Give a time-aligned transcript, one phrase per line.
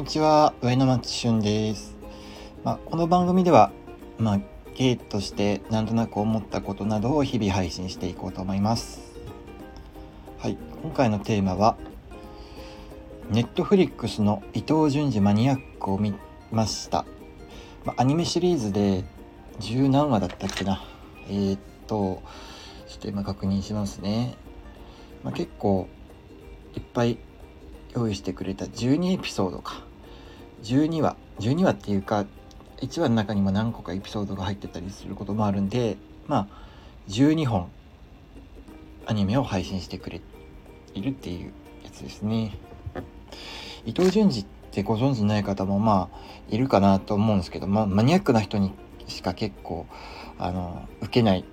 [0.00, 1.94] にちは上野松俊です、
[2.64, 3.70] まあ、この番組では、
[4.16, 4.40] まあ、
[4.74, 9.02] ゲイとしてなんとなく思ったことなどを日々配信していこうと思います。
[10.38, 11.76] はい今回のテーマは
[13.28, 16.14] ネットフリックスの伊藤潤二マニアックを見
[16.50, 17.04] ました、
[17.84, 19.04] まあ、アニメシリーズで
[19.58, 20.82] 十何話だったっけな。
[21.28, 22.22] えー、っと
[22.88, 24.34] ちょっと今確認しますね、
[25.22, 25.88] まあ、結構
[26.74, 27.18] いっぱい
[27.94, 29.89] 用意してくれた12エピソードか。
[30.62, 31.16] 12話。
[31.40, 32.26] 12話っていうか
[32.82, 35.96] 1話の中にも何個かエピソードが入ってたりすることもあるんで
[36.26, 36.68] まあ
[37.08, 37.70] 12本
[39.06, 40.24] アニメを配信してくれて
[40.94, 41.52] いるっていう
[41.84, 42.58] やつですね。
[43.86, 46.18] 伊藤潤二ってご存知ない方もまあ
[46.50, 48.72] いるかなと思うんですけど、まあ、マニアックな人に
[49.06, 49.86] しか結構
[50.38, 51.44] あの受けない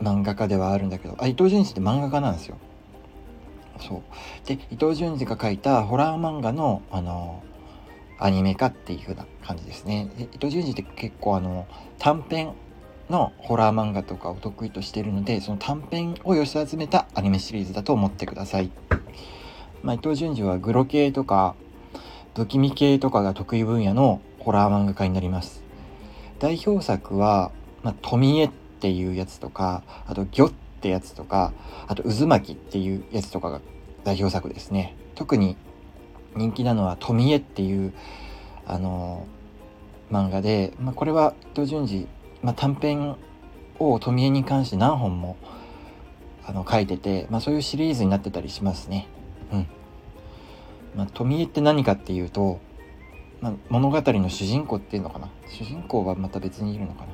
[0.00, 2.58] 漫画家ではあるんだけどあ伊藤潤二って漫画家なんですよ。
[3.80, 4.02] そう。
[4.46, 7.42] で伊藤潤二が書いたホラー漫画のあの
[8.18, 10.08] アニメ化っていう風な感じですね。
[10.16, 11.66] で伊藤潤二って結構あの
[11.98, 12.52] 短編
[13.10, 18.70] のホラー漫画とかを得意としてるのでその短編を寄せ集めたアニメシリーズだと思ってください、
[19.82, 21.54] まあ、伊藤潤二はグロ系とか
[22.34, 25.64] 不気味系とかが得意分野のホラー漫画家になります。
[26.38, 27.50] 代表作は、
[27.82, 31.52] まあ、富江っていうやつとかあとギョってやつとか
[31.86, 33.60] あと渦巻きっていうやつとかが
[34.04, 34.94] 代表作ですね。
[35.14, 35.56] 特に
[36.36, 37.92] 人気なのは富江っていう
[38.66, 39.26] あの
[40.10, 42.06] 漫画で、まあ、これは伊藤潤二、
[42.42, 43.16] まあ、短編
[43.78, 45.36] を富江に関して何本も
[46.46, 49.08] あの書いてて、まあ、そういうシリーズになってたりしますね。
[49.52, 49.66] うん
[50.94, 52.60] まあ、富江って何かっていうと、
[53.40, 57.08] まあ、物語の主人公っていうのかな主人公はまた別にいるのかな。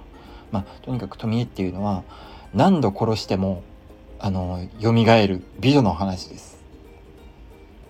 [0.53, 2.05] まあ、とにかく富江っていうのは
[2.55, 3.62] 何度殺しても
[4.19, 6.62] あの蘇る美女の話です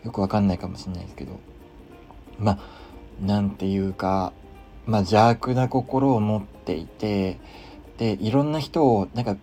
[0.04, 1.38] よくわかんないかもしれないですけど
[2.38, 2.58] まあ
[3.24, 4.32] なんていうか、
[4.86, 7.38] まあ、邪悪な心を持っていて
[7.98, 9.36] でいろんな人をなんか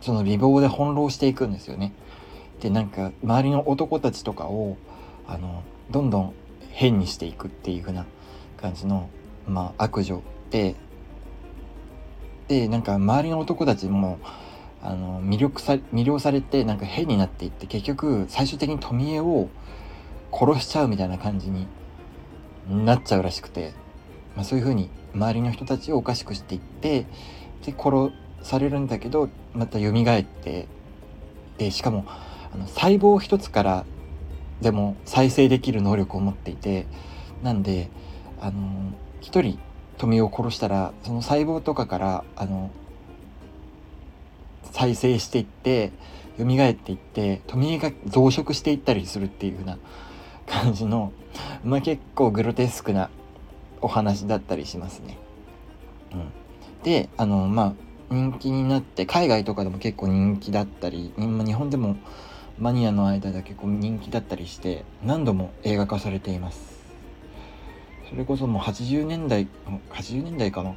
[0.00, 1.92] その美貌で翻弄していくんですよね。
[2.60, 4.76] でなんか周りの男たちとかを
[5.26, 6.34] あのどんどん
[6.70, 8.06] 変にしていくっていう風な
[8.60, 9.08] 感じの、
[9.46, 10.74] まあ、悪女で
[12.48, 14.18] でなんか周りの男たちも
[14.82, 19.48] あの魅力さ魅了されてなんか変になっていって結局最終的に富江を
[20.34, 21.66] 殺しちゃうみたいな感じに
[22.68, 23.72] なっちゃうらしくて、
[24.34, 27.06] まあ、そういう風に周りの人たちをおかしくしていって
[27.64, 28.10] で殺
[28.42, 30.66] されるんだけどまた蘇って
[31.58, 33.84] でしかもあの細胞一つから
[34.60, 36.86] でも再生できる能力を持っていて
[37.42, 37.88] なんで
[38.40, 39.58] あの一人
[39.98, 42.70] 富を殺したらその細胞とかからあの
[44.72, 45.92] 再生していって
[46.38, 49.78] 蘇っていって富が増殖していったりするっていう風な
[50.46, 51.12] 感じの、
[51.64, 53.10] まあ、結構グロテスクな
[53.80, 55.18] お話だったりしますね。
[56.12, 56.32] うん、
[56.82, 57.74] であのまあ
[58.10, 61.96] 人気になって海外とかでも結構人気だったり日本でも
[62.58, 66.84] マニアの間では結構人気だったりして何度も映画化されています。
[68.08, 69.48] それこそもう80年代
[69.90, 70.74] 80年代かな？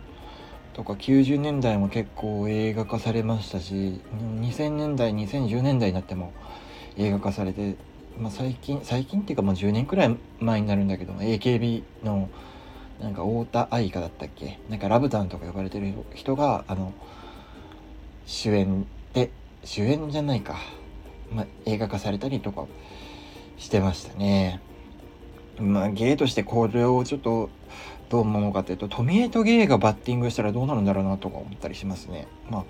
[0.73, 4.01] とか90年代も結構映画化されましたし
[4.41, 6.33] 2000年代2010年代になっても
[6.97, 7.75] 映画化されて、
[8.19, 12.29] まあ、最近最近っていうかもう10年くらい前になるんだけど AKB の
[12.99, 14.59] なんか太田愛花だったっけ？
[14.69, 16.93] なんかラブタンとか呼ばれてる人があの
[18.25, 19.29] 主演で
[19.63, 20.57] 主演じゃないか、
[21.31, 22.65] まあ、映画化されたりとか
[23.57, 24.61] してましたね。
[25.59, 27.49] まあ、芸としてこれをちょっと
[28.09, 32.27] どう思うのかというと富江と芸がバッティングしたらどうなるんだろうなとか思ったりしますね。
[32.49, 32.65] まあ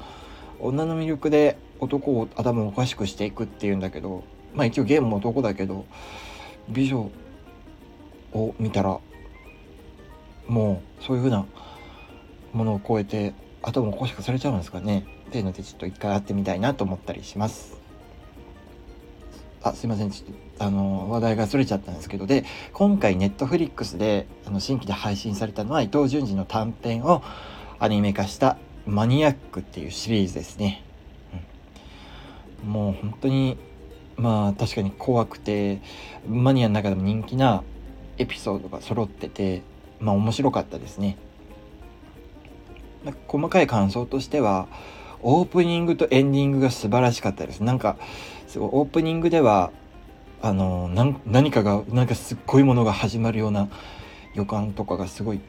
[0.60, 4.24] 女の魅力で男を頭をおかしくしていくっていうんだけど
[4.58, 5.86] まあ一応ゲームも男だけど
[6.68, 7.12] 美女
[8.34, 9.00] を見たら
[10.48, 11.46] もうそういう風な
[12.54, 15.06] ものを超えて頭おかしくされちゃうんですかね。
[15.28, 17.78] っていうのでちょっと一回会ってみたいなと思ったりします。
[19.62, 20.10] あすいません。
[20.10, 22.26] ちょっとあの話題がそれちゃったんですけど。
[22.26, 22.44] で
[22.74, 27.22] 今回ネットフリックスであの新規で配信されたのは伊藤潤二の短編を
[27.78, 30.84] アニメ化した「マニアック」っていうシリーズですね、
[32.64, 33.58] うん、もう本当に
[34.18, 35.80] まあ確かに怖くて
[36.28, 37.64] マニアの中でも人気な
[38.18, 39.62] エピソードが揃ってて
[40.00, 41.18] まあ面白かったですね。
[43.28, 44.68] 細かい感想としては
[45.22, 47.64] オープニングとエンディングが素晴らしかったです。
[47.64, 47.98] なんか
[48.48, 49.72] すごいオープニングでは
[50.42, 50.90] あの
[51.26, 53.70] 何かがなんかすっごいものが始まるような
[54.34, 55.40] 予感とかがすごい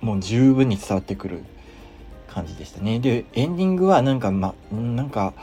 [0.00, 1.44] もう十分に伝わってくる
[2.28, 2.98] 感じでしたね。
[2.98, 5.34] でエンディングはなんかまなんか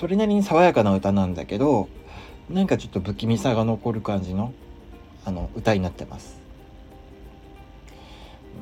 [0.00, 1.90] それなりに爽やかな歌なんだけど
[2.48, 4.54] なんかちょっと不気味さが残る感じの
[5.26, 6.40] あの歌になってます。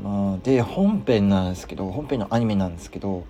[0.03, 3.25] まあで本編なんですけど本編のアニメなんですけど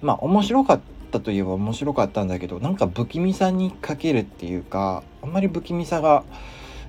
[0.00, 0.80] まあ面白かっ
[1.10, 6.22] たといえば面白かったんだけどなんか不気味さに欠けるっていうかあんまり不気味さが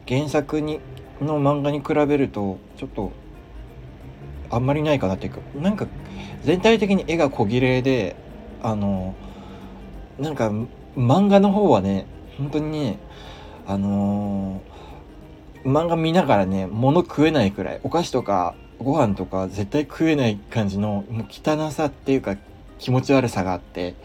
[0.08, 0.82] 原作に
[1.20, 3.12] の漫画に比べるとちょっと
[4.52, 5.88] あんまりないかなっていうかなんか
[6.44, 8.16] 全体的に絵が小切れで
[8.62, 9.16] あの
[10.20, 10.52] なんか
[10.96, 12.06] 漫画の方はね
[12.38, 13.00] 本当にね
[13.66, 22.38] あのー、漫画見ながらね物食えないくらいお菓子とかご飯とか絶対食えない感じのもう汚さっていうか
[22.80, 23.96] 気持ち悪さがあって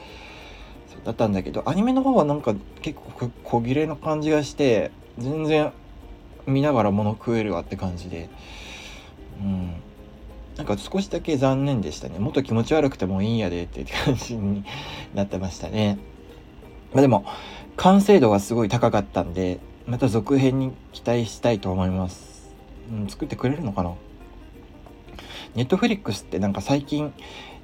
[1.05, 5.73] だったんだけどアニメの方はなんか結構小切れな感じがして全然
[6.47, 8.29] 見ながら物食えるわって感じで
[9.41, 9.84] うん。
[10.57, 12.19] なんか少しだけ残念でしたね。
[12.21, 14.65] もっと気持ち悪くてもいいんやでって感じに
[15.13, 15.99] なってましたね。
[16.93, 17.25] まあでも
[17.77, 22.55] 完成度がすごい高かったんでまた続編に期待したいと思います、
[22.93, 23.95] うん、作ってくれるのかな？
[25.57, 27.13] ネットフリックスってなんか最近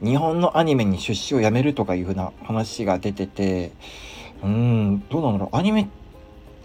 [0.02, 3.70] 日本のアニメに出資をやめるとかいう風な話が出てて
[4.42, 5.56] うーんどうなんだろう。
[5.56, 5.88] アニメ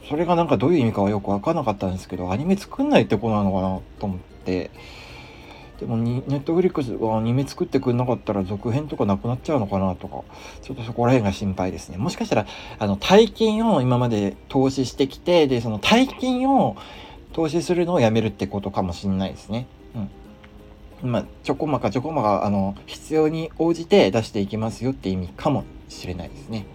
[0.10, 4.72] それがなんかどういう意味かはよく分かんなかったんですけどアニメ作んないってことなのかなと思って。
[5.80, 10.24] でもネットフリックスはアニメ作ってくんなかったら続編とかなくなっちゃうのかなとか
[10.62, 12.48] ちょっとそこら辺が心配ですねもしかしたら
[12.80, 16.78] あの大金を今まで投資してきてでその大金を
[17.34, 20.10] 投資するのをやめるってことかもしれないですねうん
[21.04, 26.66] まあ、ちょこまかちょこまか、あの、必要に応じて出していきますよって意味かもしれないですね。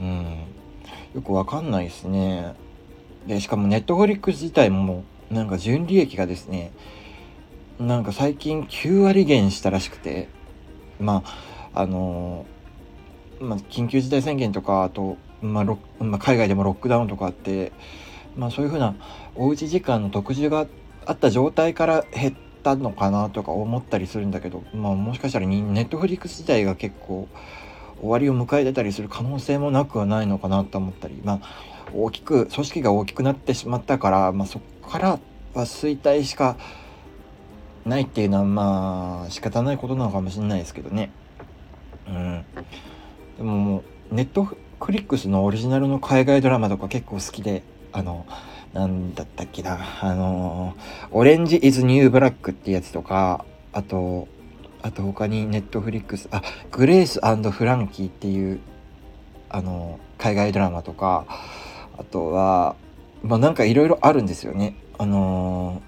[0.00, 0.44] うん。
[1.14, 2.54] よくわかんないですね。
[3.26, 6.72] で、しかもネットフリックス自体も、なんか純利益がですね、
[7.80, 10.28] なんか最近9割減したらしくて、
[11.00, 11.22] ま
[11.74, 12.44] あ、あの
[13.40, 15.64] まあ、緊急事態宣言とか、あと、まあ、
[16.04, 17.72] まあ、海外でもロックダウンとかあって、
[18.36, 18.94] まあそういうふうな
[19.34, 20.66] おうち時間の特需が
[21.06, 27.28] あった状態から減ったのかなとか思ったりするんだけど、まあ、もしかしたらネットフリックス自体が結構
[28.00, 35.08] 終わりを迎えてたりする可能性もなくはないのかなと思ったり、まあ、大きく組織が大きくなってしまったから、まあ、そこから
[35.54, 36.56] は衰退しか
[37.84, 41.10] ないっていうのはまあ仕方ないことなのかもしれないですけどね。
[42.08, 42.44] うん、
[43.36, 44.56] でももうネットフ
[44.90, 47.62] リックスのオリジナルの海外ドラマとか結構好きで
[47.92, 48.26] あの
[48.72, 50.76] なんだったっけな、あの、
[51.10, 54.28] オレンジイズニューブラックってやつとか、あと、
[54.82, 57.18] あと他にネットフリックス、あ、グレース
[57.50, 58.60] フランキーっていう、
[59.48, 61.26] あの、海外ドラマとか、
[61.98, 62.76] あとは、
[63.22, 64.76] まあなんかいろいろあるんですよね。
[64.98, 65.82] あの、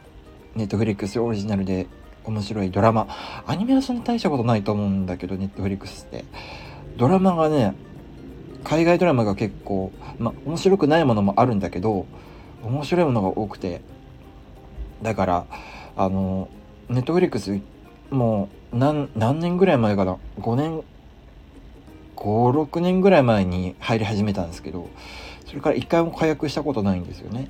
[0.54, 1.87] ネットフリックスオリジナルで
[2.25, 3.08] 面白いドラマ。
[3.46, 6.25] アニメはそんな大したことないと思うんだけど、ネットフリックスって。
[6.96, 7.75] ドラマがね、
[8.64, 12.06] 海外ドラマが結構、まあ面白くないものもあるんだけど、
[12.62, 13.81] 面白いものが多くて
[15.02, 15.46] だから
[15.96, 16.49] あの
[16.88, 17.60] ネットフリックス
[18.10, 19.08] もう何
[19.40, 20.82] 年ぐらい前かな？5年
[22.16, 24.88] 56年ぐらい前に入り始めたんですけど
[25.46, 27.48] それから一回も解約したことないんですよね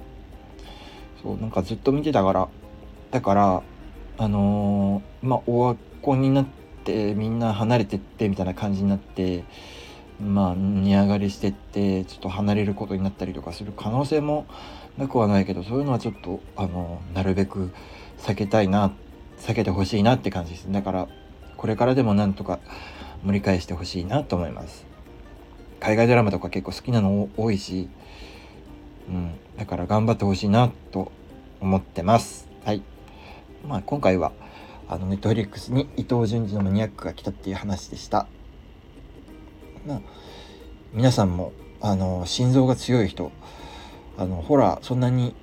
[1.22, 2.48] そうなんかずっと見てたから
[3.12, 3.62] だから
[4.18, 6.46] あのー、まあオワコンになっ
[6.84, 9.44] てみんな離れてってみたいな感じになって
[10.20, 14.46] まあ値上がりしてってちょっと離れることになったりとかする可能性も
[14.98, 17.70] なくはないけどそういうのはちょっとあのなるべく
[18.18, 18.92] 避けたいな
[19.38, 20.70] 避けてほしいなって感じです。
[20.70, 21.08] だから
[21.56, 22.60] これからでもなんとか
[23.24, 24.86] 盛り返してほしいなと思います。
[25.80, 27.88] 海外ドラマとか結構好きなの多いし、
[29.08, 31.10] うん、だから頑張ってほしいなと
[31.60, 32.48] 思ってます。
[32.64, 32.82] はい。
[33.66, 34.32] まあ今回は
[34.88, 38.26] あのネットフリックスに伊藤潤二のマニアックが来たっていう話でした。
[39.86, 40.00] まあ
[40.92, 43.32] 皆さんもあの心臓が強い人
[44.16, 45.34] あのホラーそんなに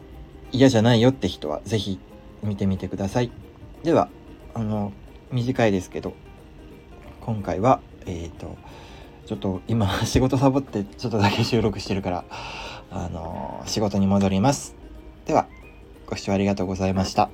[0.52, 2.00] 嫌じゃないよって人は是非
[2.44, 3.32] 見てみてください。
[3.84, 4.10] では
[4.54, 4.94] あの
[5.32, 6.14] 短いですけど
[7.22, 8.58] 今回はえっ、ー、と
[9.26, 12.26] ちょっと今 仕事サボってちょっとだけ収録してるから
[12.92, 14.76] あの仕事に戻ります。
[15.26, 15.48] では
[16.08, 17.30] ご視聴ありがとうございました。